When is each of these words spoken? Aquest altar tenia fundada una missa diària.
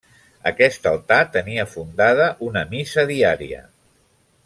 Aquest 0.51 0.87
altar 0.91 1.19
tenia 1.35 1.67
fundada 1.75 2.27
una 2.49 2.65
missa 2.75 3.05
diària. 3.15 3.63